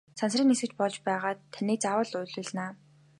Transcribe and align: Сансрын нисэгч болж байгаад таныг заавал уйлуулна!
Сансрын 0.19 0.47
нисэгч 0.49 0.71
болж 0.79 0.95
байгаад 1.07 1.37
таныг 1.53 1.79
заавал 1.81 2.11
уйлуулна! 2.19 2.67